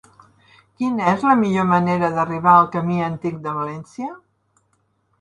Quina 0.79 1.05
és 1.11 1.25
la 1.31 1.35
millor 1.43 1.69
manera 1.73 2.11
d'arribar 2.17 2.57
al 2.63 2.73
camí 2.79 3.01
Antic 3.13 3.41
de 3.47 3.57
València? 3.63 4.13